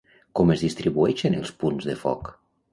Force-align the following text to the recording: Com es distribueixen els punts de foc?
Com 0.39 0.53
es 0.53 0.63
distribueixen 0.67 1.37
els 1.43 1.53
punts 1.65 1.89
de 1.93 1.99
foc? 2.07 2.35